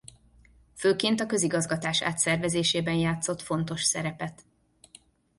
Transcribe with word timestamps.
Főként 0.75 1.19
a 1.19 1.25
közigazgatás 1.25 2.01
átszervezésében 2.01 2.93
játszott 2.95 3.41
fontos 3.41 3.83
szerepet. 3.83 4.41